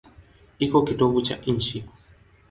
Iko 0.59 0.79
kitovu 0.85 1.21
cha 1.21 1.35
nchi. 1.53 1.77